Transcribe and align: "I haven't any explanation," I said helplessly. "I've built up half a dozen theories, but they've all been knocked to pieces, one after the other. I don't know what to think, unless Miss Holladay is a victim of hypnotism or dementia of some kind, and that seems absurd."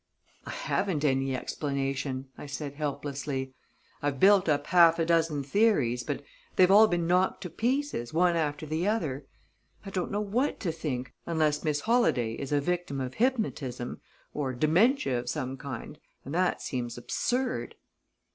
"I 0.47 0.49
haven't 0.49 1.05
any 1.05 1.35
explanation," 1.35 2.27
I 2.35 2.47
said 2.47 2.73
helplessly. 2.73 3.53
"I've 4.01 4.19
built 4.19 4.49
up 4.49 4.65
half 4.65 4.97
a 4.97 5.05
dozen 5.05 5.43
theories, 5.43 6.01
but 6.01 6.23
they've 6.55 6.71
all 6.71 6.87
been 6.87 7.05
knocked 7.05 7.41
to 7.41 7.51
pieces, 7.51 8.11
one 8.11 8.35
after 8.35 8.65
the 8.65 8.87
other. 8.87 9.27
I 9.85 9.91
don't 9.91 10.09
know 10.09 10.19
what 10.19 10.59
to 10.61 10.71
think, 10.71 11.13
unless 11.27 11.63
Miss 11.63 11.81
Holladay 11.81 12.33
is 12.33 12.51
a 12.51 12.59
victim 12.59 12.99
of 12.99 13.13
hypnotism 13.13 14.01
or 14.33 14.53
dementia 14.53 15.19
of 15.19 15.29
some 15.29 15.55
kind, 15.55 15.99
and 16.25 16.33
that 16.33 16.63
seems 16.63 16.97
absurd." 16.97 17.75